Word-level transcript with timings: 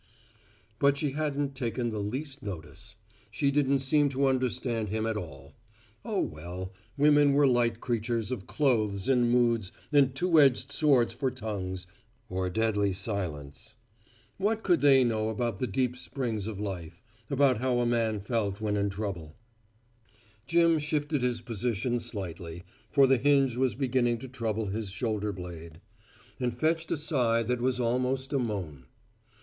But 0.79 0.97
she 0.97 1.11
hadn't 1.11 1.53
taken 1.53 1.91
the 1.91 2.01
least 2.01 2.41
notice. 2.41 2.95
She 3.29 3.51
didn't 3.51 3.81
seem 3.85 4.09
to 4.09 4.25
understand 4.25 4.89
him 4.89 5.05
at 5.05 5.15
all. 5.15 5.53
Oh, 6.03 6.21
well 6.21 6.73
women 6.97 7.33
were 7.33 7.45
light 7.45 7.79
creatures 7.81 8.31
of 8.31 8.47
clothes 8.47 9.07
and 9.07 9.29
moods 9.29 9.71
and 9.93 10.15
two 10.15 10.41
edged 10.41 10.71
swords 10.71 11.13
for 11.13 11.29
tongues 11.29 11.85
or 12.29 12.49
deadly 12.49 12.93
silence. 12.93 13.75
What 14.39 14.63
could 14.63 14.81
they 14.81 15.03
know 15.03 15.29
about 15.29 15.59
the 15.59 15.67
deep 15.67 15.95
springs 15.95 16.47
of 16.47 16.59
life 16.59 17.03
about 17.29 17.59
how 17.59 17.77
a 17.77 17.85
man 17.85 18.21
felt 18.21 18.59
when 18.59 18.75
in 18.77 18.89
trouble? 18.89 19.35
Jim 20.47 20.79
shifted 20.79 21.21
his 21.21 21.41
position 21.41 21.99
slightly, 21.99 22.63
for 22.89 23.05
the 23.05 23.17
hinge 23.17 23.55
was 23.55 23.75
beginning 23.75 24.17
to 24.17 24.27
trouble 24.27 24.65
his 24.65 24.89
shoulder 24.89 25.31
blade, 25.31 25.79
and 26.39 26.57
fetched 26.57 26.89
a 26.89 26.97
sigh 26.97 27.43
that 27.43 27.61
was 27.61 27.79
almost 27.79 28.33
a 28.33 28.39
moan. 28.39 28.87